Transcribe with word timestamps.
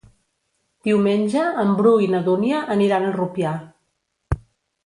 Diumenge 0.87 1.43
en 1.65 1.75
Bru 1.81 1.93
i 2.05 2.09
na 2.13 2.23
Dúnia 2.31 2.65
aniran 2.77 3.07
a 3.11 3.15
Rupià. 3.21 3.53